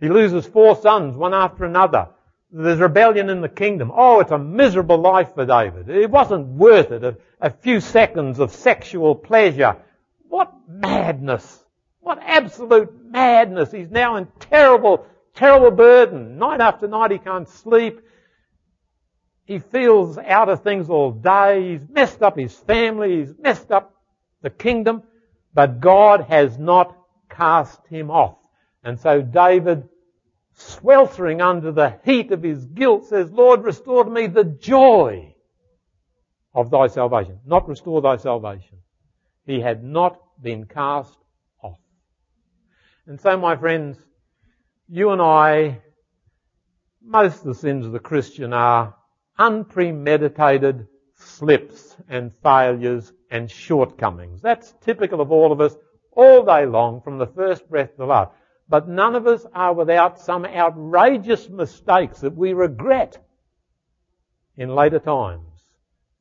[0.00, 2.08] He loses four sons, one after another.
[2.50, 3.92] There's rebellion in the kingdom.
[3.94, 5.90] Oh, it's a miserable life for David.
[5.90, 7.04] It wasn't worth it.
[7.04, 9.76] A, a few seconds of sexual pleasure.
[10.28, 11.64] What madness.
[12.00, 13.70] What absolute madness.
[13.70, 16.38] He's now in terrible, terrible burden.
[16.38, 18.00] Night after night he can't sleep.
[19.44, 21.72] He feels out of things all day.
[21.72, 23.18] He's messed up his family.
[23.18, 23.94] He's messed up
[24.40, 25.02] the kingdom.
[25.52, 26.96] But God has not
[27.28, 28.36] cast him off.
[28.82, 29.86] And so David,
[30.58, 35.34] sweltering under the heat of his guilt, says, Lord, restore to me the joy
[36.52, 37.38] of thy salvation.
[37.46, 38.78] Not restore thy salvation.
[39.46, 41.16] He had not been cast
[41.62, 41.78] off.
[43.06, 43.98] And so, my friends,
[44.88, 45.80] you and I,
[47.00, 48.96] most of the sins of the Christian are
[49.38, 54.42] unpremeditated slips and failures and shortcomings.
[54.42, 55.76] That's typical of all of us
[56.12, 58.32] all day long from the first breath to the last.
[58.68, 63.18] But none of us are without some outrageous mistakes that we regret
[64.56, 65.46] in later times.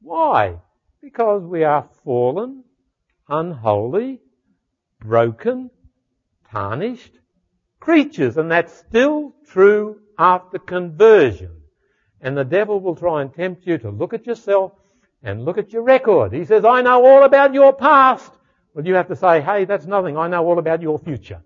[0.02, 0.58] Why?
[1.02, 2.64] Because we are fallen,
[3.28, 4.22] unholy,
[5.00, 5.70] broken,
[6.50, 7.12] tarnished
[7.82, 8.38] creatures.
[8.38, 11.52] And that's still true after conversion.
[12.22, 14.72] And the devil will try and tempt you to look at yourself
[15.22, 16.32] and look at your record.
[16.32, 18.32] He says, I know all about your past.
[18.74, 20.18] Well, you have to say, hey, that's nothing.
[20.18, 21.42] I know all about your future.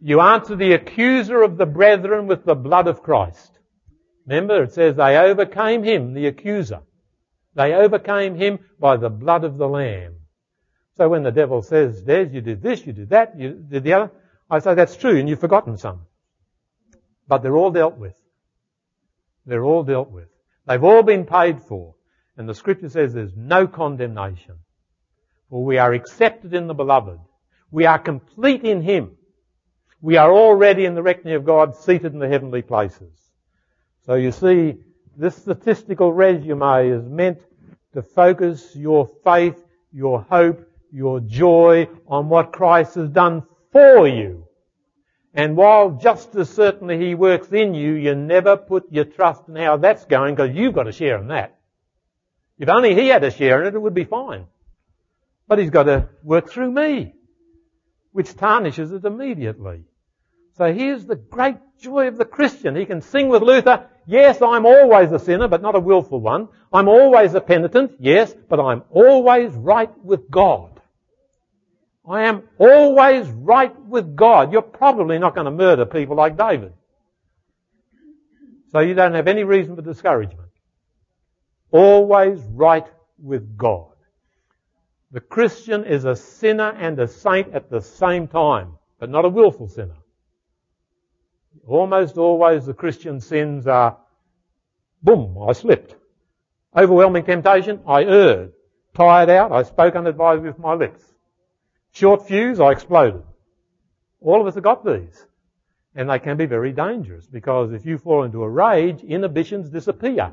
[0.00, 3.58] You answer the accuser of the brethren with the blood of Christ.
[4.26, 6.80] Remember, it says they overcame him, the accuser.
[7.54, 10.16] They overcame him by the blood of the Lamb.
[10.96, 13.94] So when the devil says, Des, you did this, you did that, you did the
[13.94, 14.12] other,
[14.48, 16.02] I say that's true and you've forgotten some.
[17.28, 18.14] But they're all dealt with.
[19.46, 20.28] They're all dealt with.
[20.66, 21.94] They've all been paid for.
[22.36, 24.56] And the scripture says there's no condemnation.
[25.48, 27.18] For we are accepted in the beloved.
[27.70, 29.16] We are complete in Him.
[30.02, 33.12] We are already in the reckoning of God seated in the heavenly places.
[34.06, 34.76] So you see,
[35.16, 37.38] this statistical resume is meant
[37.92, 44.46] to focus your faith, your hope, your joy on what Christ has done for you.
[45.34, 49.56] And while just as certainly He works in you, you never put your trust in
[49.56, 51.58] how that's going because you've got a share in that.
[52.58, 54.46] If only He had a share in it, it would be fine.
[55.46, 57.14] But He's got to work through me,
[58.12, 59.84] which tarnishes it immediately.
[60.60, 62.76] So here's the great joy of the Christian.
[62.76, 66.48] He can sing with Luther, yes, I'm always a sinner, but not a willful one.
[66.70, 70.78] I'm always a penitent, yes, but I'm always right with God.
[72.06, 74.52] I am always right with God.
[74.52, 76.74] You're probably not going to murder people like David.
[78.70, 80.50] So you don't have any reason for discouragement.
[81.70, 82.86] Always right
[83.18, 83.94] with God.
[85.10, 89.30] The Christian is a sinner and a saint at the same time, but not a
[89.30, 89.96] willful sinner.
[91.66, 93.96] Almost always the Christian sins are,
[95.02, 95.94] boom, I slipped.
[96.76, 98.52] Overwhelming temptation, I erred.
[98.94, 101.02] Tired out, I spoke unadvised with my lips.
[101.92, 103.22] Short fuse, I exploded.
[104.20, 105.26] All of us have got these.
[105.94, 110.32] And they can be very dangerous because if you fall into a rage, inhibitions disappear.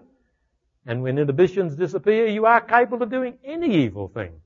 [0.86, 4.41] And when inhibitions disappear, you are capable of doing any evil thing.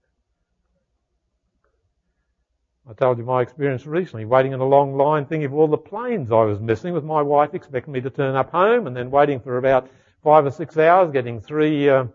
[2.90, 5.78] I told you my experience recently, waiting in a long line, thinking of all the
[5.78, 9.12] planes I was missing with my wife expecting me to turn up home and then
[9.12, 9.90] waiting for about
[10.24, 12.06] five or six hours, getting three uh,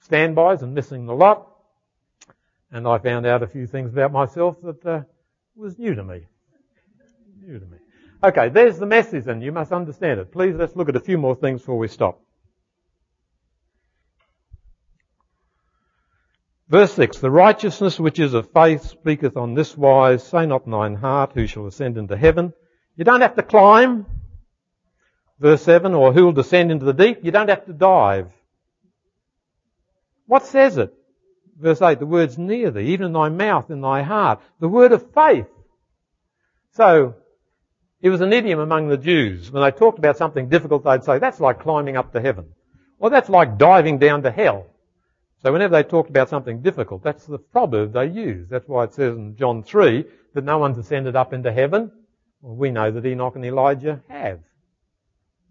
[0.00, 1.48] standbys and missing the lot.
[2.70, 5.02] And I found out a few things about myself that uh,
[5.56, 6.26] was new to me.
[7.40, 7.78] New to me.
[8.22, 10.32] Okay, there's the message and you must understand it.
[10.32, 12.20] Please let's look at a few more things before we stop.
[16.68, 20.72] Verse 6, The righteousness which is of faith speaketh on this wise, say not in
[20.72, 22.52] thine heart, who shall ascend into heaven.
[22.96, 24.06] You don't have to climb.
[25.38, 27.18] Verse 7, or who will descend into the deep.
[27.22, 28.30] You don't have to dive.
[30.26, 30.94] What says it?
[31.58, 34.40] Verse 8, the word's near thee, even in thy mouth, in thy heart.
[34.60, 35.46] The word of faith.
[36.72, 37.14] So,
[38.00, 39.50] it was an idiom among the Jews.
[39.50, 42.46] When they talked about something difficult, they'd say, that's like climbing up to heaven.
[42.98, 44.66] Or that's like diving down to hell.
[45.44, 48.48] So whenever they talked about something difficult, that's the proverb they use.
[48.48, 51.92] That's why it says in John 3 that no one's ascended up into heaven.
[52.40, 54.40] Well, we know that Enoch and Elijah have.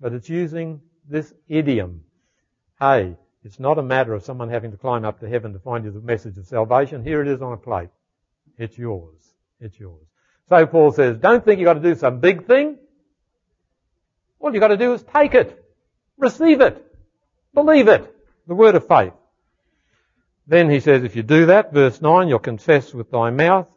[0.02, 2.06] But it's using this idiom.
[2.80, 5.86] Hey, it's not a matter of someone having to climb up to heaven to find
[5.86, 7.04] you the message of salvation.
[7.04, 7.90] Here it is on a plate.
[8.58, 9.22] It's yours.
[9.60, 10.08] It's yours.
[10.50, 12.80] So Paul says, don't think you've got to do some big thing.
[14.40, 15.64] All you've got to do is take it.
[16.18, 16.84] Receive it.
[17.54, 18.12] Believe it.
[18.48, 19.14] The word of faith.
[20.46, 23.68] Then he says, if you do that, verse 9, you'll confess with thy mouth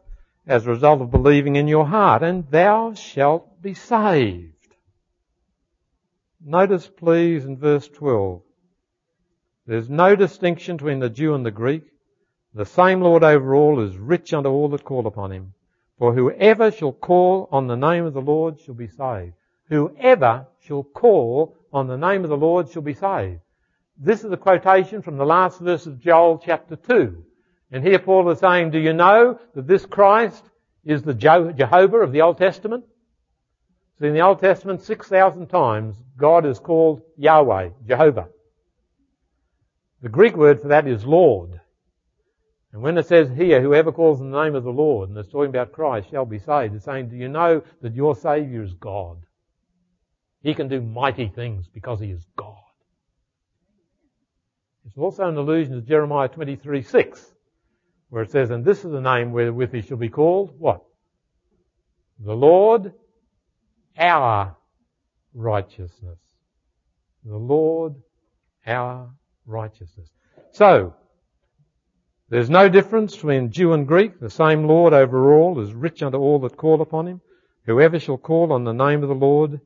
[0.45, 4.53] as a result of believing in your heart, and thou shalt be saved.
[6.43, 8.41] Notice please in verse 12,
[9.65, 11.83] there's no distinction between the Jew and the Greek.
[12.53, 15.53] The same Lord over all is rich unto all that call upon him.
[15.99, 19.33] For whoever shall call on the name of the Lord shall be saved.
[19.69, 23.41] Whoever shall call on the name of the Lord shall be saved.
[23.99, 27.23] This is a quotation from the last verse of Joel chapter 2.
[27.71, 30.43] And here Paul is saying, do you know that this Christ
[30.85, 32.85] is the Jehovah of the Old Testament?
[33.99, 38.29] So in the Old Testament, 6,000 times, God is called Yahweh, Jehovah.
[40.03, 41.59] The Greek word for that is Lord.
[42.71, 45.31] And when it says here, whoever calls in the name of the Lord, and it's
[45.31, 48.73] talking about Christ, shall be saved, it's saying, do you know that your Saviour is
[48.73, 49.17] God?
[50.43, 52.53] He can do mighty things because He is God.
[54.87, 57.33] It's also an allusion to Jeremiah 23, 6,
[58.09, 60.81] where it says, and this is the name wherewith he shall be called, what?
[62.19, 62.93] The Lord,
[63.97, 64.55] our
[65.33, 66.17] righteousness.
[67.25, 67.95] The Lord,
[68.65, 69.09] our
[69.45, 70.09] righteousness.
[70.51, 70.95] So,
[72.29, 74.21] there's no difference between Jew and Greek.
[74.21, 77.21] The same Lord over all is rich unto all that call upon him.
[77.65, 79.59] Whoever shall call on the name of the Lord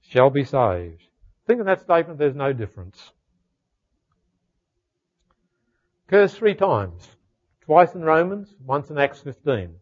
[0.00, 1.02] shall be saved.
[1.46, 3.12] Think of that statement, there's no difference
[6.12, 7.08] occurs three times.
[7.62, 9.76] Twice in Romans, once in Acts 15.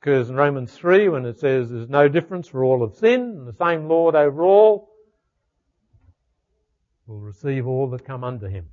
[0.00, 3.48] Occurs in Romans 3 when it says there's no difference for all of sin, and
[3.48, 4.90] the same Lord over all
[7.08, 8.68] will receive all that come under him.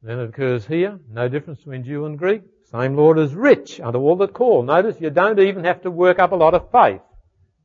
[0.00, 2.42] Then it occurs here, no difference between Jew and Greek.
[2.70, 4.62] Same Lord is rich unto all that call.
[4.62, 7.02] Notice you don't even have to work up a lot of faith.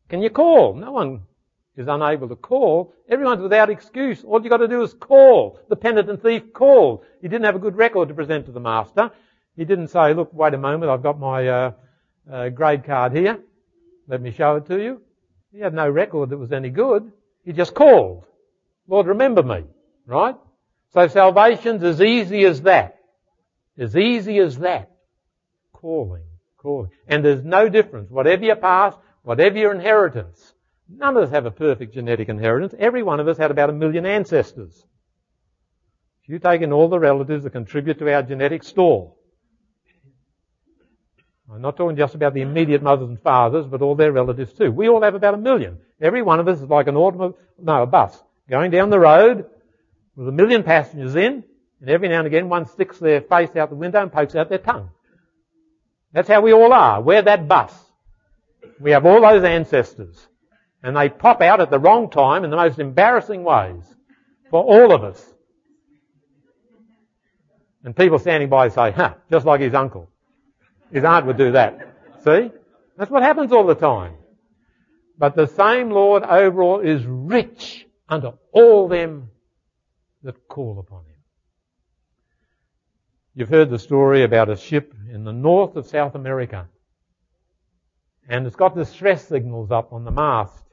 [0.09, 0.73] Can you call?
[0.73, 1.21] No one
[1.79, 4.23] is unable to call, everyone's without excuse.
[4.23, 5.59] All you've got to do is call.
[5.69, 7.05] The penitent thief called.
[7.21, 9.11] He didn't have a good record to present to the master.
[9.55, 11.71] He didn't say, look, wait a moment, I've got my uh,
[12.31, 13.39] uh, grade card here.
[14.07, 15.01] Let me show it to you.
[15.51, 17.11] He had no record that was any good.
[17.43, 18.25] He just called.
[18.87, 19.63] Lord, remember me.
[20.05, 20.35] Right?
[20.93, 22.99] So salvation's as easy as that.
[23.77, 24.91] As easy as that.
[25.71, 26.25] Calling.
[26.57, 26.89] Calling.
[27.07, 28.09] And there's no difference.
[28.09, 30.53] Whatever your past, whatever your inheritance,
[30.89, 32.73] None of us have a perfect genetic inheritance.
[32.77, 34.83] Every one of us had about a million ancestors.
[36.23, 39.13] If you take in all the relatives that contribute to our genetic store,
[41.51, 44.71] I'm not talking just about the immediate mothers and fathers, but all their relatives too.
[44.71, 45.79] We all have about a million.
[45.99, 49.45] Every one of us is like an automobile, no, a bus, going down the road
[50.15, 51.43] with a million passengers in,
[51.81, 54.49] and every now and again one sticks their face out the window and pokes out
[54.49, 54.89] their tongue.
[56.13, 57.01] That's how we all are.
[57.01, 57.73] We're that bus.
[58.79, 60.28] We have all those ancestors.
[60.81, 63.83] And they pop out at the wrong time in the most embarrassing ways
[64.49, 65.33] for all of us.
[67.83, 70.09] And people standing by say, huh, just like his uncle.
[70.91, 71.79] His aunt would do that.
[72.23, 72.51] See?
[72.97, 74.15] That's what happens all the time.
[75.17, 79.29] But the same Lord overall is rich unto all them
[80.23, 81.15] that call upon him.
[83.35, 86.67] You've heard the story about a ship in the north of South America.
[88.27, 90.63] And it's got the stress signals up on the mast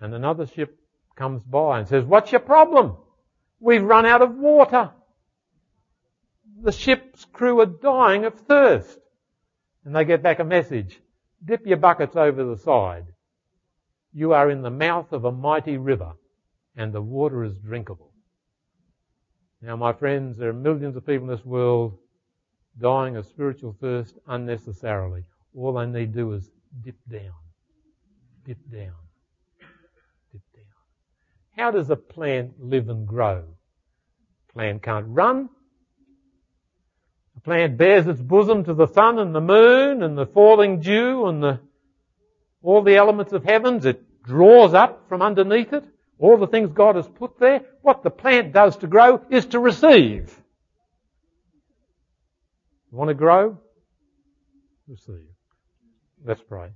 [0.00, 0.78] and another ship
[1.16, 2.96] comes by and says, what's your problem?
[3.60, 4.90] We've run out of water.
[6.62, 8.98] The ship's crew are dying of thirst.
[9.84, 11.00] And they get back a message.
[11.44, 13.06] Dip your buckets over the side.
[14.12, 16.12] You are in the mouth of a mighty river
[16.76, 18.12] and the water is drinkable.
[19.60, 21.98] Now my friends, there are millions of people in this world
[22.80, 25.24] dying of spiritual thirst unnecessarily.
[25.56, 26.48] All they need to do is
[26.84, 27.34] dip down.
[28.44, 29.07] Dip down.
[31.58, 33.42] How does a plant live and grow?
[34.48, 35.48] A plant can't run.
[37.36, 41.26] A plant bears its bosom to the sun and the moon and the falling dew
[41.26, 41.60] and the,
[42.62, 43.86] all the elements of heavens.
[43.86, 45.84] It draws up from underneath it
[46.20, 47.62] all the things God has put there.
[47.82, 50.36] What the plant does to grow is to receive.
[52.90, 53.58] You want to grow?
[54.88, 55.28] Receive.
[56.24, 56.70] Let's pray.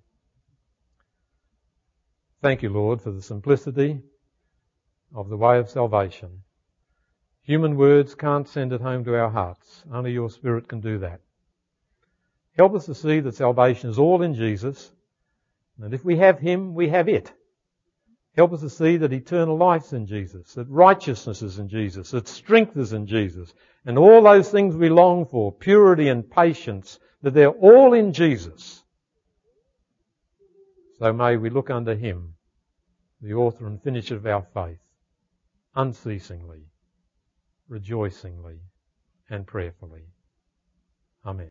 [2.43, 4.01] Thank you, Lord, for the simplicity
[5.15, 6.43] of the way of salvation.
[7.43, 9.85] Human words can't send it home to our hearts.
[9.93, 11.21] Only your Spirit can do that.
[12.57, 14.93] Help us to see that salvation is all in Jesus,
[15.81, 17.33] and if we have Him, we have it.
[18.37, 22.29] Help us to see that eternal life's in Jesus, that righteousness is in Jesus, that
[22.29, 23.53] strength is in Jesus,
[23.85, 28.83] and all those things we long for, purity and patience, that they're all in Jesus.
[30.99, 32.35] So may we look unto Him,
[33.21, 34.79] the author and finisher of our faith,
[35.75, 36.67] unceasingly,
[37.69, 38.61] rejoicingly,
[39.31, 40.07] and prayerfully.
[41.25, 41.51] Amen.